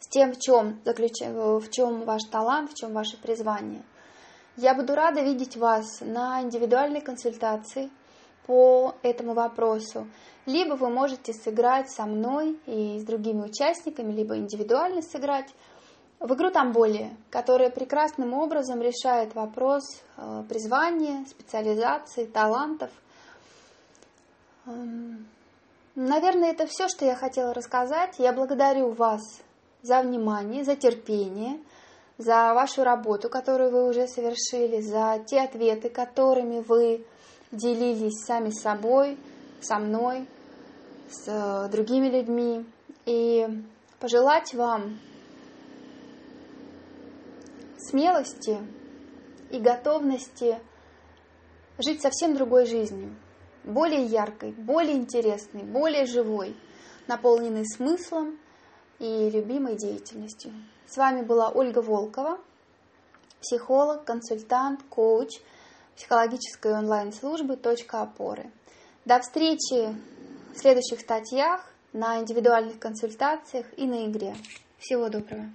с 0.00 0.08
тем, 0.08 0.32
в 0.32 0.40
чем, 0.40 0.80
заключ... 0.84 1.20
в 1.20 1.70
чем 1.70 2.04
ваш 2.04 2.22
талант, 2.30 2.72
в 2.72 2.74
чем 2.74 2.92
ваше 2.92 3.16
призвание– 3.20 3.82
я 4.56 4.72
буду 4.76 4.94
рада 4.94 5.20
видеть 5.20 5.56
вас 5.56 6.00
на 6.00 6.40
индивидуальной 6.40 7.00
консультации 7.00 7.90
по 8.46 8.94
этому 9.02 9.34
вопросу. 9.34 10.06
Либо 10.46 10.74
вы 10.74 10.90
можете 10.90 11.32
сыграть 11.32 11.90
со 11.90 12.06
мной 12.06 12.56
и 12.66 13.00
с 13.00 13.04
другими 13.04 13.42
участниками, 13.42 14.12
либо 14.12 14.36
индивидуально 14.36 15.02
сыграть 15.02 15.52
в 16.20 16.34
игру 16.34 16.50
там 16.50 16.72
более, 16.72 17.16
которая 17.30 17.70
прекрасным 17.70 18.32
образом 18.34 18.80
решает 18.80 19.34
вопрос 19.34 19.82
э, 20.16 20.42
призвания, 20.48 21.24
специализации, 21.26 22.24
талантов. 22.24 22.90
Эм, 24.66 25.26
наверное, 25.94 26.50
это 26.50 26.66
все, 26.66 26.88
что 26.88 27.04
я 27.04 27.14
хотела 27.14 27.52
рассказать. 27.52 28.14
Я 28.18 28.32
благодарю 28.32 28.90
вас 28.90 29.22
за 29.82 30.00
внимание, 30.00 30.64
за 30.64 30.76
терпение 30.76 31.58
за 32.18 32.54
вашу 32.54 32.84
работу, 32.84 33.28
которую 33.28 33.70
вы 33.70 33.88
уже 33.88 34.06
совершили, 34.06 34.80
за 34.80 35.22
те 35.26 35.40
ответы, 35.40 35.88
которыми 35.88 36.60
вы 36.60 37.04
делились 37.50 38.24
сами 38.24 38.50
с 38.50 38.62
собой, 38.62 39.18
со 39.60 39.78
мной, 39.78 40.26
с 41.10 41.24
э, 41.26 41.68
другими 41.70 42.08
людьми. 42.08 42.64
И 43.04 43.46
пожелать 44.00 44.54
вам 44.54 44.98
смелости 47.94 48.58
и 49.52 49.60
готовности 49.60 50.58
жить 51.78 52.02
совсем 52.02 52.34
другой 52.34 52.66
жизнью, 52.66 53.14
более 53.62 54.04
яркой, 54.04 54.50
более 54.50 54.96
интересной, 54.96 55.62
более 55.62 56.04
живой, 56.06 56.56
наполненной 57.06 57.64
смыслом, 57.64 58.36
и 58.98 59.30
любимой 59.30 59.76
деятельностью. 59.76 60.52
С 60.86 60.96
вами 60.96 61.22
была 61.22 61.50
Ольга 61.50 61.80
Волкова, 61.80 62.38
психолог, 63.40 64.04
консультант, 64.04 64.80
коуч 64.88 65.30
психологической 65.96 66.72
онлайн-службы 66.72 67.56
«Точка 67.56 68.02
опоры». 68.02 68.50
До 69.04 69.20
встречи 69.20 69.94
в 70.54 70.58
следующих 70.58 71.00
статьях, 71.00 71.64
на 71.92 72.20
индивидуальных 72.20 72.78
консультациях 72.78 73.66
и 73.76 73.86
на 73.86 74.06
игре. 74.06 74.34
Всего 74.78 75.08
доброго! 75.08 75.46